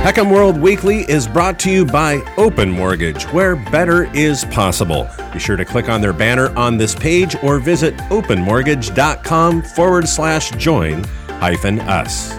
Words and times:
HECM 0.00 0.32
World 0.32 0.58
Weekly 0.58 1.00
is 1.10 1.28
brought 1.28 1.58
to 1.58 1.70
you 1.70 1.84
by 1.84 2.22
Open 2.38 2.70
Mortgage, 2.70 3.24
where 3.24 3.54
better 3.54 4.04
is 4.16 4.46
possible. 4.46 5.06
Be 5.30 5.38
sure 5.38 5.58
to 5.58 5.64
click 5.66 5.90
on 5.90 6.00
their 6.00 6.14
banner 6.14 6.56
on 6.56 6.78
this 6.78 6.94
page 6.94 7.36
or 7.42 7.58
visit 7.58 7.94
openmortgage.com 8.08 9.60
forward 9.60 10.08
slash 10.08 10.52
join 10.52 11.04
hyphen 11.28 11.80
us. 11.80 12.30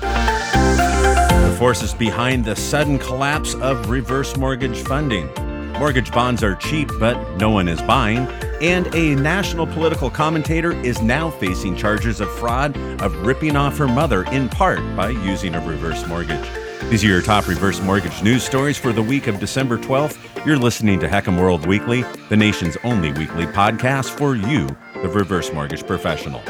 The 0.00 1.56
forces 1.58 1.92
behind 1.92 2.44
the 2.44 2.54
sudden 2.54 3.00
collapse 3.00 3.54
of 3.56 3.90
reverse 3.90 4.36
mortgage 4.36 4.78
funding. 4.82 5.28
Mortgage 5.72 6.12
bonds 6.12 6.44
are 6.44 6.54
cheap, 6.54 6.88
but 7.00 7.36
no 7.36 7.50
one 7.50 7.66
is 7.66 7.82
buying. 7.82 8.28
And 8.60 8.94
a 8.94 9.14
national 9.14 9.66
political 9.66 10.10
commentator 10.10 10.72
is 10.72 11.00
now 11.00 11.30
facing 11.30 11.76
charges 11.76 12.20
of 12.20 12.30
fraud 12.38 12.76
of 13.00 13.14
ripping 13.26 13.56
off 13.56 13.78
her 13.78 13.88
mother 13.88 14.24
in 14.24 14.50
part 14.50 14.78
by 14.94 15.08
using 15.08 15.54
a 15.54 15.66
reverse 15.66 16.06
mortgage. 16.06 16.46
These 16.90 17.02
are 17.04 17.08
your 17.08 17.22
top 17.22 17.48
reverse 17.48 17.80
mortgage 17.80 18.22
news 18.22 18.42
stories 18.42 18.76
for 18.76 18.92
the 18.92 19.02
week 19.02 19.28
of 19.28 19.40
December 19.40 19.78
12th. 19.78 20.44
You're 20.44 20.58
listening 20.58 21.00
to 21.00 21.08
HECM 21.08 21.40
World 21.40 21.66
Weekly, 21.66 22.04
the 22.28 22.36
nation's 22.36 22.76
only 22.84 23.12
weekly 23.12 23.46
podcast 23.46 24.10
for 24.10 24.36
you, 24.36 24.66
the 25.00 25.08
reverse 25.08 25.50
mortgage 25.52 25.86
professional. 25.86 26.40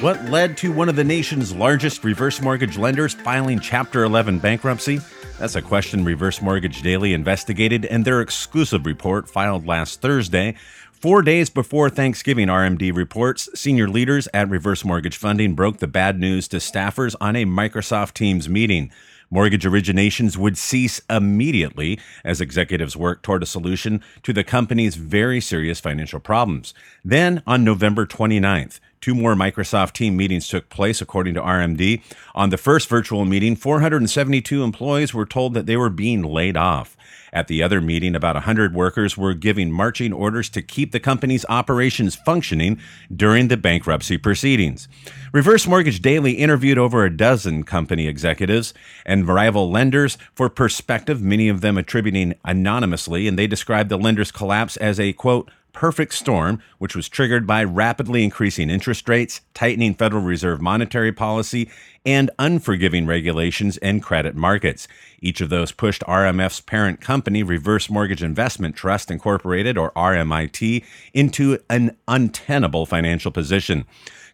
What 0.00 0.24
led 0.26 0.56
to 0.58 0.72
one 0.72 0.88
of 0.88 0.96
the 0.96 1.04
nation's 1.04 1.54
largest 1.54 2.02
reverse 2.02 2.40
mortgage 2.40 2.78
lenders 2.78 3.12
filing 3.12 3.58
Chapter 3.58 4.04
11 4.04 4.38
bankruptcy? 4.38 5.00
That's 5.38 5.56
a 5.56 5.62
question 5.62 6.04
Reverse 6.04 6.40
Mortgage 6.40 6.80
Daily 6.80 7.12
investigated 7.12 7.84
in 7.84 8.04
their 8.04 8.20
exclusive 8.20 8.86
report 8.86 9.28
filed 9.28 9.66
last 9.66 10.00
Thursday. 10.00 10.54
Four 10.92 11.22
days 11.22 11.50
before 11.50 11.90
Thanksgiving, 11.90 12.46
RMD 12.46 12.94
reports 12.94 13.48
senior 13.52 13.88
leaders 13.88 14.28
at 14.32 14.48
Reverse 14.48 14.84
Mortgage 14.84 15.16
Funding 15.16 15.54
broke 15.54 15.78
the 15.78 15.88
bad 15.88 16.20
news 16.20 16.46
to 16.48 16.58
staffers 16.58 17.16
on 17.20 17.34
a 17.34 17.44
Microsoft 17.44 18.14
Teams 18.14 18.48
meeting. 18.48 18.92
Mortgage 19.28 19.64
originations 19.64 20.36
would 20.36 20.56
cease 20.56 21.00
immediately 21.10 21.98
as 22.24 22.40
executives 22.40 22.96
worked 22.96 23.24
toward 23.24 23.42
a 23.42 23.46
solution 23.46 24.00
to 24.22 24.32
the 24.32 24.44
company's 24.44 24.94
very 24.94 25.40
serious 25.40 25.80
financial 25.80 26.20
problems. 26.20 26.72
Then, 27.04 27.42
on 27.44 27.64
November 27.64 28.06
29th, 28.06 28.78
Two 29.04 29.14
more 29.14 29.34
Microsoft 29.34 29.92
team 29.92 30.16
meetings 30.16 30.48
took 30.48 30.70
place, 30.70 31.02
according 31.02 31.34
to 31.34 31.42
RMD. 31.42 32.00
On 32.34 32.48
the 32.48 32.56
first 32.56 32.88
virtual 32.88 33.26
meeting, 33.26 33.54
472 33.54 34.62
employees 34.62 35.12
were 35.12 35.26
told 35.26 35.52
that 35.52 35.66
they 35.66 35.76
were 35.76 35.90
being 35.90 36.22
laid 36.22 36.56
off. 36.56 36.96
At 37.30 37.46
the 37.46 37.62
other 37.62 37.82
meeting, 37.82 38.14
about 38.14 38.34
100 38.34 38.72
workers 38.72 39.14
were 39.14 39.34
giving 39.34 39.70
marching 39.70 40.14
orders 40.14 40.48
to 40.48 40.62
keep 40.62 40.92
the 40.92 41.00
company's 41.00 41.44
operations 41.50 42.14
functioning 42.14 42.80
during 43.14 43.48
the 43.48 43.58
bankruptcy 43.58 44.16
proceedings. 44.16 44.88
Reverse 45.34 45.66
Mortgage 45.66 46.00
Daily 46.00 46.32
interviewed 46.32 46.78
over 46.78 47.04
a 47.04 47.14
dozen 47.14 47.62
company 47.64 48.06
executives 48.08 48.72
and 49.04 49.28
rival 49.28 49.70
lenders 49.70 50.16
for 50.32 50.48
perspective, 50.48 51.20
many 51.20 51.50
of 51.50 51.60
them 51.60 51.76
attributing 51.76 52.36
anonymously, 52.42 53.28
and 53.28 53.38
they 53.38 53.46
described 53.46 53.90
the 53.90 53.98
lender's 53.98 54.32
collapse 54.32 54.78
as 54.78 54.98
a 54.98 55.12
quote, 55.12 55.50
perfect 55.74 56.14
storm, 56.14 56.62
which 56.78 56.96
was 56.96 57.08
triggered 57.08 57.46
by 57.46 57.62
rapidly 57.62 58.24
increasing 58.24 58.70
interest 58.70 59.06
rates, 59.08 59.42
tightening 59.52 59.94
Federal 59.94 60.22
Reserve 60.22 60.62
monetary 60.62 61.12
policy, 61.12 61.68
and 62.04 62.30
unforgiving 62.38 63.06
regulations 63.06 63.76
and 63.78 64.02
credit 64.02 64.34
markets. 64.34 64.86
Each 65.20 65.40
of 65.40 65.48
those 65.48 65.72
pushed 65.72 66.02
RMF's 66.02 66.60
parent 66.60 67.00
company, 67.00 67.42
Reverse 67.42 67.88
Mortgage 67.88 68.22
Investment 68.22 68.76
Trust 68.76 69.10
Incorporated, 69.10 69.78
or 69.78 69.90
RMIT, 69.92 70.84
into 71.14 71.58
an 71.70 71.96
untenable 72.06 72.86
financial 72.86 73.32
position. 73.32 73.86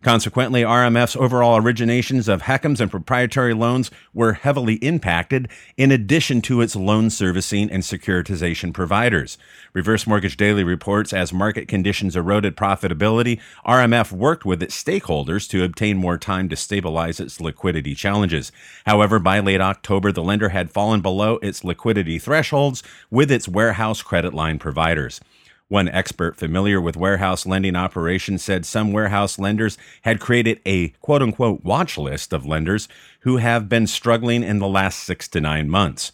Consequently, 0.03 0.63
RMF's 0.63 1.15
overall 1.15 1.61
originations 1.61 2.27
of 2.27 2.43
HECMs 2.43 2.81
and 2.81 2.91
proprietary 2.91 3.53
loans 3.53 3.91
were 4.15 4.33
heavily 4.33 4.77
impacted, 4.77 5.47
in 5.77 5.93
addition 5.93 6.41
to 6.41 6.63
its 6.63 6.75
loan 6.75 7.11
servicing 7.11 7.71
and 7.71 7.83
securitization 7.83 8.73
providers. 8.73 9.37
Reverse 9.75 10.07
Mortgage 10.07 10.39
Daily 10.39 10.65
reports 10.65 11.13
as 11.13 11.35
market 11.35 11.69
conditions 11.69 12.17
eroded 12.17 12.57
profitability, 12.57 13.41
RMF 13.67 14.11
worked 14.11 14.47
with 14.47 14.63
its 14.63 14.83
stakeholders 14.83 15.47
to 15.51 15.65
obtain 15.65 15.99
more 15.99 16.17
time 16.17 16.49
to 16.49 16.57
stabilize 16.57 17.21
its 17.21 17.39
liquidity 17.39 17.60
challenges. 17.95 18.53
However, 18.87 19.19
by 19.19 19.41
late 19.41 19.61
October, 19.61 20.13
the 20.13 20.23
lender 20.23 20.49
had 20.51 20.71
fallen 20.71 21.01
below 21.01 21.39
its 21.43 21.65
liquidity 21.65 22.19
thresholds 22.19 22.83
with 23.11 23.31
its 23.31 23.49
warehouse 23.49 24.03
credit 24.03 24.35
line 24.35 24.59
providers. 24.59 25.21
One 25.69 25.89
expert 25.89 26.37
familiar 26.37 26.81
with 26.81 26.97
warehouse 26.97 27.47
lending 27.47 27.77
operations 27.77 28.43
said 28.43 28.67
some 28.67 28.93
warehouse 28.93 29.39
lenders 29.39 29.79
had 30.03 30.19
created 30.19 30.61
a 30.67 30.89
quote 31.01 31.23
unquote 31.23 31.63
watch 31.63 31.97
list 31.97 32.33
of 32.33 32.45
lenders 32.45 32.89
who 33.21 33.37
have 33.37 33.69
been 33.69 33.87
struggling 33.87 34.43
in 34.43 34.59
the 34.59 34.67
last 34.67 34.99
six 34.99 35.29
to 35.29 35.41
nine 35.41 35.71
months. 35.71 36.11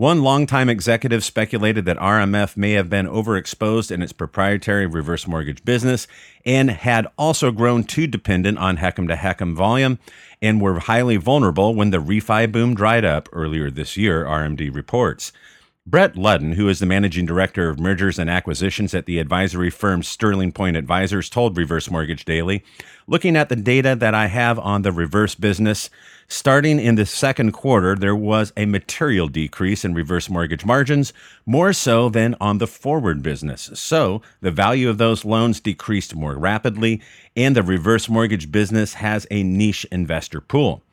One 0.00 0.22
longtime 0.22 0.70
executive 0.70 1.22
speculated 1.22 1.84
that 1.84 1.98
RMF 1.98 2.56
may 2.56 2.70
have 2.70 2.88
been 2.88 3.06
overexposed 3.06 3.90
in 3.90 4.00
its 4.00 4.14
proprietary 4.14 4.86
reverse 4.86 5.26
mortgage 5.26 5.62
business 5.62 6.06
and 6.46 6.70
had 6.70 7.06
also 7.18 7.50
grown 7.50 7.84
too 7.84 8.06
dependent 8.06 8.56
on 8.56 8.78
HECM 8.78 9.08
to 9.08 9.16
HECM 9.16 9.54
volume 9.54 9.98
and 10.40 10.58
were 10.58 10.78
highly 10.78 11.18
vulnerable 11.18 11.74
when 11.74 11.90
the 11.90 11.98
refi 11.98 12.50
boom 12.50 12.74
dried 12.74 13.04
up 13.04 13.28
earlier 13.30 13.70
this 13.70 13.98
year, 13.98 14.24
RMD 14.24 14.74
reports. 14.74 15.34
Brett 15.90 16.14
Ludden, 16.14 16.54
who 16.54 16.68
is 16.68 16.78
the 16.78 16.86
managing 16.86 17.26
director 17.26 17.68
of 17.68 17.80
mergers 17.80 18.16
and 18.16 18.30
acquisitions 18.30 18.94
at 18.94 19.06
the 19.06 19.18
advisory 19.18 19.70
firm 19.70 20.04
Sterling 20.04 20.52
Point 20.52 20.76
Advisors, 20.76 21.28
told 21.28 21.56
Reverse 21.56 21.90
Mortgage 21.90 22.24
Daily 22.24 22.62
Looking 23.08 23.34
at 23.34 23.48
the 23.48 23.56
data 23.56 23.96
that 23.96 24.14
I 24.14 24.28
have 24.28 24.56
on 24.60 24.82
the 24.82 24.92
reverse 24.92 25.34
business, 25.34 25.90
starting 26.28 26.78
in 26.78 26.94
the 26.94 27.04
second 27.04 27.50
quarter, 27.50 27.96
there 27.96 28.14
was 28.14 28.52
a 28.56 28.66
material 28.66 29.26
decrease 29.26 29.84
in 29.84 29.92
reverse 29.92 30.30
mortgage 30.30 30.64
margins, 30.64 31.12
more 31.44 31.72
so 31.72 32.08
than 32.08 32.36
on 32.40 32.58
the 32.58 32.68
forward 32.68 33.20
business. 33.20 33.68
So 33.74 34.22
the 34.40 34.52
value 34.52 34.88
of 34.88 34.98
those 34.98 35.24
loans 35.24 35.58
decreased 35.58 36.14
more 36.14 36.38
rapidly, 36.38 37.02
and 37.34 37.56
the 37.56 37.64
reverse 37.64 38.08
mortgage 38.08 38.52
business 38.52 38.94
has 38.94 39.26
a 39.28 39.42
niche 39.42 39.84
investor 39.90 40.40
pool. 40.40 40.84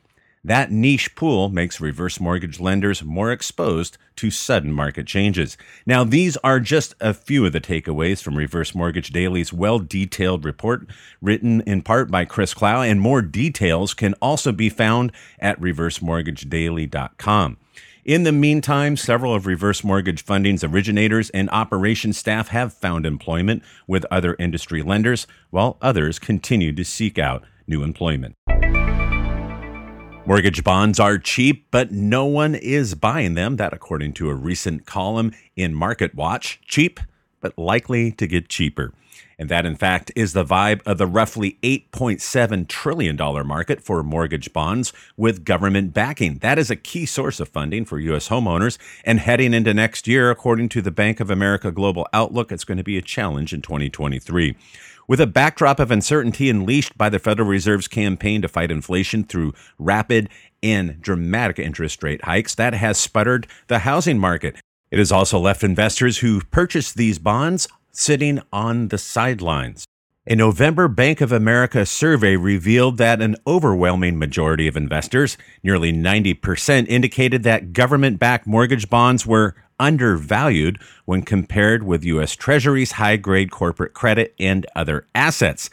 That 0.48 0.72
niche 0.72 1.14
pool 1.14 1.50
makes 1.50 1.82
reverse 1.82 2.22
mortgage 2.22 2.58
lenders 2.58 3.04
more 3.04 3.34
exposed 3.34 3.98
to 4.16 4.32
sudden 4.32 4.72
market 4.72 5.06
changes. 5.06 5.58
Now, 5.86 6.06
these 6.06 6.38
are 6.38 6.62
just 6.62 6.96
a 7.02 7.14
few 7.14 7.46
of 7.46 7.52
the 7.52 7.60
takeaways 7.60 8.24
from 8.24 8.38
Reverse 8.38 8.74
Mortgage 8.74 9.10
Daily's 9.10 9.52
well 9.52 9.78
detailed 9.78 10.46
report, 10.46 10.88
written 11.22 11.60
in 11.68 11.82
part 11.82 12.10
by 12.10 12.24
Chris 12.24 12.54
Clow, 12.54 12.82
and 12.82 13.02
more 13.02 13.22
details 13.22 13.94
can 13.94 14.14
also 14.22 14.54
be 14.54 14.70
found 14.70 15.12
at 15.38 15.60
reversemortgagedaily.com. 15.60 17.58
In 18.06 18.24
the 18.24 18.32
meantime, 18.32 18.96
several 18.96 19.36
of 19.36 19.48
reverse 19.48 19.84
mortgage 19.84 20.24
funding's 20.24 20.64
originators 20.64 21.30
and 21.32 21.50
operation 21.50 22.14
staff 22.14 22.48
have 22.48 22.72
found 22.72 23.06
employment 23.06 23.64
with 23.86 24.06
other 24.10 24.38
industry 24.40 24.82
lenders, 24.82 25.28
while 25.50 25.78
others 25.82 26.20
continue 26.20 26.72
to 26.72 26.86
seek 26.86 27.20
out 27.20 27.44
new 27.68 27.84
employment. 27.84 28.34
Mortgage 30.28 30.62
bonds 30.62 31.00
are 31.00 31.18
cheap, 31.18 31.68
but 31.72 31.94
no 31.94 32.26
one 32.26 32.54
is 32.54 32.96
buying 32.96 33.36
them. 33.36 33.56
That, 33.56 33.72
according 33.72 34.12
to 34.16 34.30
a 34.30 34.36
recent 34.36 34.86
column 34.86 35.32
in 35.56 35.74
Market 35.74 36.14
Watch, 36.16 36.60
cheap, 36.66 37.00
but 37.48 37.62
likely 37.62 38.12
to 38.12 38.28
get 38.28 38.50
cheaper. 38.50 38.94
And 39.40 39.50
that, 39.50 39.66
in 39.66 39.76
fact, 39.76 40.12
is 40.16 40.34
the 40.34 40.44
vibe 40.44 40.82
of 40.86 40.98
the 40.98 41.08
roughly 41.08 41.58
$8.7 41.64 42.68
trillion 42.68 43.16
market 43.48 43.82
for 43.82 44.04
mortgage 44.04 44.52
bonds 44.52 44.92
with 45.16 45.46
government 45.46 45.94
backing. 45.94 46.40
That 46.40 46.60
is 46.60 46.70
a 46.70 46.76
key 46.76 47.06
source 47.06 47.40
of 47.40 47.48
funding 47.48 47.86
for 47.86 48.00
U.S. 48.00 48.28
homeowners. 48.28 48.78
And 49.06 49.20
heading 49.20 49.54
into 49.54 49.74
next 49.74 50.08
year, 50.08 50.30
according 50.30 50.70
to 50.70 50.82
the 50.82 50.92
Bank 50.92 51.20
of 51.20 51.30
America 51.30 51.72
Global 51.72 52.06
Outlook, 52.12 52.52
it's 52.52 52.66
going 52.66 52.80
to 52.80 52.84
be 52.84 52.98
a 52.98 53.02
challenge 53.02 53.54
in 53.54 53.62
2023. 53.62 54.58
With 55.08 55.22
a 55.22 55.28
backdrop 55.28 55.80
of 55.80 55.90
uncertainty 55.90 56.50
unleashed 56.50 56.98
by 56.98 57.08
the 57.08 57.20
Federal 57.20 57.48
Reserve's 57.48 57.88
campaign 57.88 58.42
to 58.42 58.50
fight 58.50 58.72
inflation 58.72 59.24
through 59.24 59.54
rapid 59.80 60.28
and 60.62 61.00
dramatic 61.02 61.60
interest 61.60 62.04
rate 62.04 62.26
hikes, 62.26 62.56
that 62.56 62.74
has 62.74 62.98
sputtered 62.98 63.48
the 63.68 63.80
housing 63.80 64.20
market. 64.20 64.58
It 64.92 65.00
has 65.00 65.12
also 65.12 65.40
left 65.40 65.64
investors 65.64 66.20
who 66.20 66.42
purchased 66.42 66.96
these 66.96 67.20
bonds 67.20 67.68
sitting 67.92 68.42
on 68.54 68.88
the 68.88 68.98
sidelines. 68.98 69.86
A 70.30 70.36
November 70.36 70.88
Bank 70.90 71.22
of 71.22 71.32
America 71.32 71.86
survey 71.86 72.36
revealed 72.36 72.98
that 72.98 73.22
an 73.22 73.38
overwhelming 73.48 74.20
majority 74.20 74.68
of 74.68 74.76
investors, 74.76 75.38
nearly 75.64 75.94
90%, 75.94 76.88
indicated 76.90 77.44
that 77.44 77.72
government 77.72 78.20
backed 78.20 78.46
mortgage 78.46 78.90
bonds 78.90 79.26
were 79.26 79.56
undervalued 79.80 80.80
when 81.06 81.22
compared 81.22 81.84
with 81.84 82.04
U.S. 82.04 82.36
Treasury's 82.36 82.94
high 82.94 83.16
grade 83.16 83.52
corporate 83.52 83.94
credit 83.94 84.36
and 84.38 84.66
other 84.76 85.08
assets. 85.16 85.70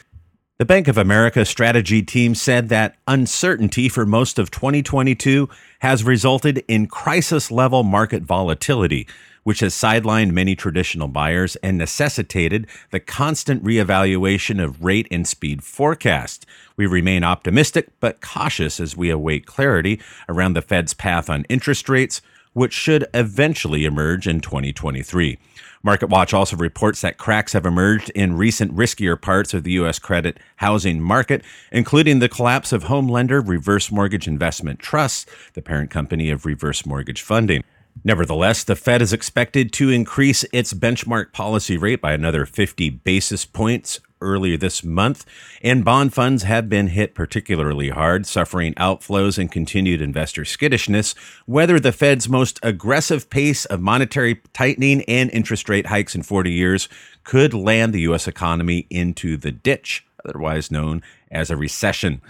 The 0.57 0.63
Bank 0.63 0.87
of 0.87 0.97
America 0.97 1.43
strategy 1.43 2.01
team 2.01 2.33
said 2.33 2.69
that 2.69 2.95
uncertainty 3.09 3.89
for 3.89 4.05
most 4.05 4.39
of 4.39 4.51
2022 4.51 5.49
has 5.79 6.05
resulted 6.05 6.63
in 6.69 6.87
crisis 6.87 7.51
level 7.51 7.83
market 7.83 8.23
volatility, 8.23 9.05
which 9.43 9.59
has 9.59 9.73
sidelined 9.75 10.31
many 10.31 10.55
traditional 10.55 11.09
buyers 11.09 11.57
and 11.57 11.77
necessitated 11.77 12.67
the 12.91 13.01
constant 13.01 13.65
reevaluation 13.65 14.63
of 14.63 14.81
rate 14.81 15.09
and 15.11 15.27
speed 15.27 15.61
forecasts. 15.61 16.45
We 16.77 16.85
remain 16.85 17.25
optimistic 17.25 17.89
but 17.99 18.21
cautious 18.21 18.79
as 18.79 18.95
we 18.95 19.09
await 19.09 19.45
clarity 19.45 19.99
around 20.29 20.53
the 20.53 20.61
Fed's 20.61 20.93
path 20.93 21.29
on 21.29 21.43
interest 21.49 21.89
rates, 21.89 22.21
which 22.53 22.71
should 22.71 23.05
eventually 23.13 23.83
emerge 23.83 24.25
in 24.25 24.39
2023. 24.39 25.37
MarketWatch 25.85 26.33
also 26.33 26.57
reports 26.57 27.01
that 27.01 27.19
cracks 27.19 27.53
have 27.53 27.63
emerged 27.63 28.09
in 28.15 28.35
recent 28.35 28.75
riskier 28.75 29.21
parts 29.21 29.53
of 29.53 29.63
the 29.63 29.73
U.S. 29.73 29.99
credit 29.99 30.39
housing 30.55 30.99
market, 30.99 31.43
including 31.71 32.17
the 32.17 32.27
collapse 32.27 32.73
of 32.73 32.83
home 32.83 33.07
lender 33.07 33.39
Reverse 33.39 33.91
Mortgage 33.91 34.27
Investment 34.27 34.79
Trust, 34.79 35.29
the 35.53 35.61
parent 35.61 35.91
company 35.91 36.31
of 36.31 36.43
Reverse 36.43 36.87
Mortgage 36.87 37.21
Funding. 37.21 37.63
Nevertheless, 38.03 38.63
the 38.63 38.75
Fed 38.75 39.01
is 39.01 39.13
expected 39.13 39.73
to 39.73 39.89
increase 39.89 40.43
its 40.51 40.73
benchmark 40.73 41.31
policy 41.31 41.77
rate 41.77 42.01
by 42.01 42.13
another 42.13 42.45
50 42.45 42.89
basis 42.89 43.45
points 43.45 43.99
earlier 44.21 44.57
this 44.57 44.83
month, 44.83 45.25
and 45.61 45.85
bond 45.85 46.13
funds 46.13 46.43
have 46.43 46.69
been 46.69 46.87
hit 46.87 47.15
particularly 47.15 47.89
hard, 47.89 48.25
suffering 48.25 48.73
outflows 48.75 49.37
and 49.37 49.51
continued 49.51 50.01
investor 50.01 50.43
skittishness. 50.43 51.15
Whether 51.45 51.79
the 51.79 51.91
Fed's 51.91 52.29
most 52.29 52.59
aggressive 52.63 53.29
pace 53.29 53.65
of 53.65 53.81
monetary 53.81 54.41
tightening 54.53 55.01
and 55.03 55.29
interest 55.31 55.69
rate 55.69 55.87
hikes 55.87 56.15
in 56.15 56.23
40 56.23 56.51
years 56.51 56.89
could 57.23 57.53
land 57.53 57.93
the 57.93 58.01
U.S. 58.01 58.27
economy 58.27 58.87
into 58.89 59.37
the 59.37 59.51
ditch, 59.51 60.05
otherwise 60.25 60.71
known 60.71 61.01
as 61.31 61.49
a 61.49 61.57
recession. 61.57 62.21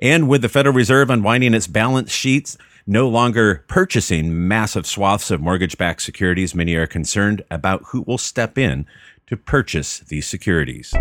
And 0.00 0.28
with 0.28 0.42
the 0.42 0.48
Federal 0.48 0.74
Reserve 0.74 1.10
unwinding 1.10 1.54
its 1.54 1.66
balance 1.66 2.10
sheets, 2.10 2.56
no 2.86 3.08
longer 3.08 3.64
purchasing 3.66 4.46
massive 4.46 4.86
swaths 4.86 5.30
of 5.30 5.40
mortgage 5.40 5.78
backed 5.78 6.02
securities, 6.02 6.54
many 6.54 6.74
are 6.74 6.86
concerned 6.86 7.42
about 7.50 7.82
who 7.88 8.02
will 8.02 8.18
step 8.18 8.58
in 8.58 8.86
to 9.26 9.36
purchase 9.36 10.00
these 10.00 10.26
securities. 10.26 10.92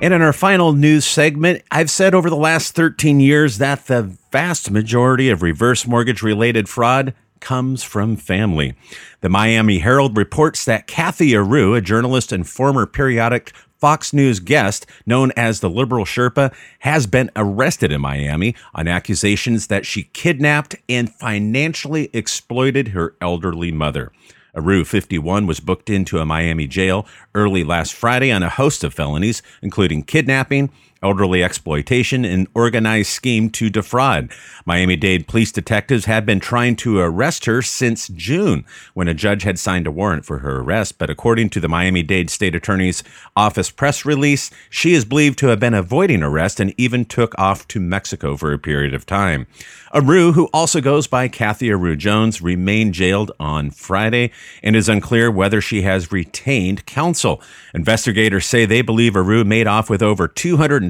And 0.00 0.14
in 0.14 0.22
our 0.22 0.32
final 0.32 0.72
news 0.72 1.04
segment, 1.04 1.62
I've 1.72 1.90
said 1.90 2.14
over 2.14 2.30
the 2.30 2.36
last 2.36 2.76
13 2.76 3.18
years 3.18 3.58
that 3.58 3.86
the 3.86 4.16
vast 4.30 4.70
majority 4.70 5.28
of 5.28 5.42
reverse 5.42 5.88
mortgage 5.88 6.22
related 6.22 6.68
fraud 6.68 7.14
comes 7.40 7.82
from 7.82 8.16
family. 8.16 8.74
The 9.20 9.28
Miami 9.28 9.78
Herald 9.78 10.16
reports 10.16 10.64
that 10.64 10.86
Kathy 10.86 11.30
Areu, 11.30 11.76
a 11.76 11.80
journalist 11.80 12.32
and 12.32 12.48
former 12.48 12.86
periodic 12.86 13.52
Fox 13.78 14.12
News 14.12 14.40
guest 14.40 14.86
known 15.06 15.32
as 15.36 15.60
the 15.60 15.70
Liberal 15.70 16.04
Sherpa 16.04 16.52
has 16.80 17.06
been 17.06 17.30
arrested 17.36 17.92
in 17.92 18.00
Miami 18.00 18.54
on 18.74 18.88
accusations 18.88 19.68
that 19.68 19.86
she 19.86 20.04
kidnapped 20.12 20.74
and 20.88 21.12
financially 21.12 22.10
exploited 22.12 22.88
her 22.88 23.14
elderly 23.20 23.70
mother. 23.70 24.10
Areu, 24.56 24.84
51, 24.84 25.46
was 25.46 25.60
booked 25.60 25.88
into 25.88 26.18
a 26.18 26.26
Miami 26.26 26.66
jail 26.66 27.06
early 27.34 27.62
last 27.62 27.94
Friday 27.94 28.32
on 28.32 28.42
a 28.42 28.48
host 28.48 28.82
of 28.82 28.92
felonies, 28.92 29.42
including 29.62 30.02
kidnapping, 30.02 30.70
elderly 31.02 31.42
exploitation, 31.42 32.24
and 32.24 32.48
organized 32.54 33.10
scheme 33.10 33.50
to 33.50 33.70
defraud. 33.70 34.30
Miami 34.64 34.96
Dade 34.96 35.26
police 35.26 35.52
detectives 35.52 36.04
had 36.04 36.26
been 36.26 36.40
trying 36.40 36.76
to 36.76 36.98
arrest 36.98 37.44
her 37.44 37.62
since 37.62 38.08
June 38.08 38.64
when 38.94 39.08
a 39.08 39.14
judge 39.14 39.42
had 39.42 39.58
signed 39.58 39.86
a 39.86 39.90
warrant 39.90 40.24
for 40.24 40.38
her 40.38 40.60
arrest. 40.60 40.98
But 40.98 41.10
according 41.10 41.50
to 41.50 41.60
the 41.60 41.68
Miami 41.68 42.02
Dade 42.02 42.30
State 42.30 42.54
Attorney's 42.54 43.02
Office 43.36 43.70
press 43.70 44.04
release, 44.04 44.50
she 44.70 44.94
is 44.94 45.04
believed 45.04 45.38
to 45.38 45.48
have 45.48 45.60
been 45.60 45.74
avoiding 45.74 46.22
arrest 46.22 46.60
and 46.60 46.74
even 46.76 47.04
took 47.04 47.38
off 47.38 47.66
to 47.68 47.80
Mexico 47.80 48.36
for 48.36 48.52
a 48.52 48.58
period 48.58 48.94
of 48.94 49.06
time. 49.06 49.46
Areu, 49.94 50.34
who 50.34 50.46
also 50.52 50.80
goes 50.80 51.06
by 51.06 51.28
Kathy 51.28 51.68
Areu 51.68 51.96
Jones, 51.96 52.42
remained 52.42 52.92
jailed 52.92 53.32
on 53.40 53.70
Friday 53.70 54.30
and 54.62 54.76
is 54.76 54.88
unclear 54.88 55.30
whether 55.30 55.60
she 55.60 55.82
has 55.82 56.12
retained 56.12 56.84
counsel. 56.84 57.40
Investigators 57.72 58.44
say 58.44 58.66
they 58.66 58.82
believe 58.82 59.14
Areu 59.14 59.46
made 59.46 59.66
off 59.66 59.88
with 59.88 60.02
over 60.02 60.28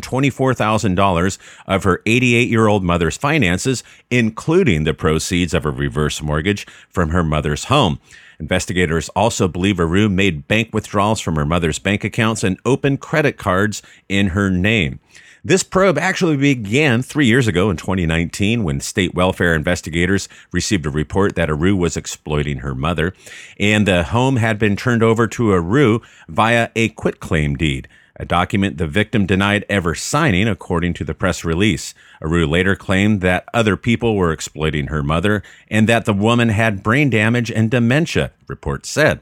$224,000 0.01 1.39
of 1.67 1.85
her 1.85 2.03
88 2.07 2.49
year 2.49 2.67
old 2.67 2.85
mother's 2.85 3.17
finances, 3.17 3.83
including 4.11 4.85
the 4.85 4.95
proceeds 4.95 5.55
of 5.55 5.65
a 5.65 5.71
reverse 5.71 6.23
mortgage 6.23 6.67
from 6.89 7.11
her 7.11 7.23
mother's 7.23 7.65
home. 7.65 8.01
Investigators 8.41 9.09
also 9.11 9.49
believe 9.49 9.77
Areu 9.77 10.11
made 10.11 10.47
bank 10.47 10.73
withdrawals 10.73 11.21
from 11.21 11.37
her 11.37 11.47
mother's 11.47 11.79
bank 11.79 12.05
accounts 12.05 12.45
and 12.45 12.59
opened 12.65 13.01
credit 13.01 13.37
cards 13.37 13.83
in 14.09 14.29
her 14.29 14.51
name. 14.51 15.01
This 15.45 15.63
probe 15.63 15.99
actually 15.99 16.37
began 16.37 17.01
three 17.01 17.27
years 17.27 17.47
ago 17.47 17.71
in 17.71 17.77
2019 17.77 18.65
when 18.65 18.81
state 18.81 19.15
welfare 19.15 19.55
investigators 19.55 20.29
received 20.53 20.85
a 20.85 20.91
report 20.91 21.37
that 21.37 21.49
Areu 21.49 21.77
was 21.77 21.97
exploiting 21.97 22.59
her 22.59 22.75
mother, 22.75 23.15
and 23.59 23.87
the 23.87 24.03
home 24.05 24.37
had 24.37 24.59
been 24.59 24.77
turned 24.77 25.03
over 25.03 25.27
to 25.29 25.45
Areu 25.45 26.03
via 26.29 26.71
a 26.75 26.89
quitclaim 26.91 27.57
deed 27.57 27.89
a 28.19 28.25
document 28.25 28.79
the 28.79 28.87
victim 28.87 29.27
denied 29.27 29.65
ever 29.69 29.95
signing, 29.95 30.49
according 30.49 30.95
to 30.95 31.05
the 31.05 31.15
press 31.15 31.45
release. 31.45 31.95
Areu 32.23 32.49
later 32.49 32.75
claimed 32.75 33.21
that 33.21 33.49
other 33.55 33.77
people 33.77 34.17
were 34.17 34.33
exploiting 34.33 34.89
her 34.89 35.03
mother 35.03 35.43
and 35.69 35.89
that 35.89 36.05
the 36.05 36.13
woman 36.13 36.49
had 36.49 36.83
brain 36.83 37.11
damage 37.11 37.51
and 37.51 37.71
dementia, 37.71 38.33
reports 38.49 38.89
said. 38.89 39.21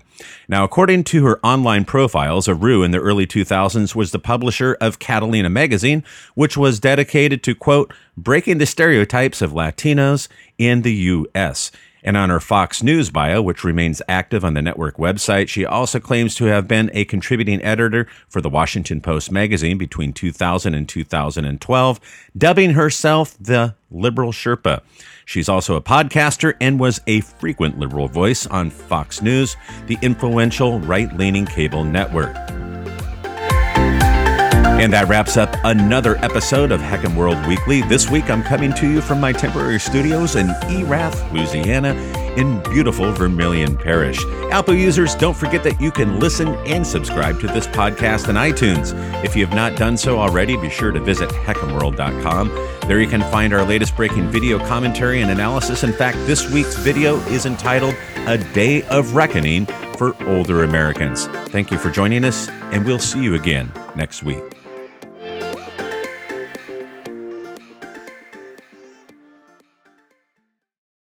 Now, 0.49 0.65
according 0.65 1.05
to 1.05 1.25
her 1.27 1.39
online 1.45 1.85
profiles, 1.85 2.47
Areu 2.47 2.85
in 2.85 2.91
the 2.91 3.01
early 3.01 3.27
2000s 3.27 3.95
was 3.95 4.13
the 4.13 4.19
publisher 4.19 4.77
of 4.81 4.99
Catalina 4.99 5.51
magazine, 5.51 6.03
which 6.35 6.57
was 6.57 6.81
dedicated 6.81 7.43
to, 7.43 7.55
quote, 7.55 7.93
breaking 8.17 8.59
the 8.59 8.67
stereotypes 8.67 9.43
of 9.43 9.53
Latinos 9.53 10.29
in 10.57 10.83
the 10.83 10.95
U.S. 10.95 11.71
And 12.07 12.17
on 12.17 12.31
her 12.31 12.39
Fox 12.39 12.85
News 12.85 13.11
bio, 13.11 13.43
which 13.43 13.65
remains 13.65 14.01
active 14.07 14.45
on 14.45 14.55
the 14.55 14.63
network 14.63 14.97
website, 14.97 15.49
she 15.49 15.67
also 15.67 15.99
claims 15.99 16.37
to 16.37 16.45
have 16.45 16.69
been 16.69 16.89
a 16.95 17.05
contributing 17.05 17.61
editor 17.63 18.07
for 18.29 18.41
the 18.41 18.49
Washington 18.49 19.01
Post 19.01 19.33
magazine 19.33 19.77
between 19.77 20.13
2000 20.13 20.73
and 20.73 20.89
2012, 20.89 22.01
dubbing 22.39 22.71
herself 22.71 23.37
the 23.41 23.75
Liberal 23.91 24.31
Sherpa. 24.31 24.83
She's 25.25 25.49
also 25.49 25.75
a 25.75 25.83
podcaster 25.83 26.55
and 26.61 26.79
was 26.79 27.01
a 27.09 27.23
frequent 27.23 27.77
liberal 27.77 28.07
voice 28.07 28.47
on 28.47 28.71
Fox 28.71 29.21
News, 29.21 29.57
the 29.89 29.99
influential 30.01 30.79
right 30.79 31.13
leaning 31.17 31.45
cable 31.45 31.83
network. 31.83 32.37
And 34.79 34.93
that 34.93 35.09
wraps 35.09 35.39
up 35.39 35.57
another 35.65 36.17
episode 36.19 36.71
of 36.71 36.81
HECM 36.83 37.17
World 37.17 37.45
Weekly. 37.47 37.81
This 37.81 38.11
week 38.11 38.29
I'm 38.29 38.43
coming 38.43 38.75
to 38.75 38.87
you 38.87 39.01
from 39.01 39.19
my 39.19 39.33
temporary 39.33 39.81
studios 39.81 40.37
in 40.37 40.51
Erath, 40.69 41.33
Louisiana, 41.33 41.95
in 42.37 42.63
beautiful 42.65 43.11
Vermilion 43.11 43.75
Parish. 43.75 44.23
Apple 44.53 44.75
users, 44.75 45.15
don't 45.15 45.35
forget 45.35 45.65
that 45.65 45.81
you 45.81 45.91
can 45.91 46.21
listen 46.21 46.49
and 46.67 46.87
subscribe 46.87 47.41
to 47.41 47.47
this 47.47 47.67
podcast 47.67 48.29
on 48.29 48.35
iTunes. 48.35 48.93
If 49.25 49.35
you 49.35 49.47
have 49.47 49.57
not 49.57 49.79
done 49.79 49.97
so 49.97 50.19
already, 50.19 50.59
be 50.59 50.69
sure 50.69 50.93
to 50.93 51.01
visit 51.01 51.31
hecmworld.com. 51.31 52.49
There 52.87 53.01
you 53.01 53.09
can 53.09 53.23
find 53.23 53.55
our 53.55 53.65
latest 53.65 53.97
breaking 53.97 54.29
video 54.29 54.59
commentary 54.59 55.23
and 55.23 55.31
analysis. 55.31 55.85
In 55.85 55.95
fact, 55.95 56.19
this 56.27 56.53
week's 56.53 56.77
video 56.77 57.17
is 57.31 57.47
entitled 57.47 57.95
A 58.27 58.37
Day 58.53 58.83
of 58.89 59.15
Reckoning 59.15 59.65
for 59.97 60.15
Older 60.29 60.65
Americans. 60.65 61.29
Thank 61.49 61.71
you 61.71 61.79
for 61.79 61.91
joining 61.91 62.25
us, 62.27 62.51
and 62.51 62.85
we'll 62.85 62.99
see 62.99 63.23
you 63.23 63.37
again 63.37 63.73
next 63.97 64.23
week. 64.23 64.66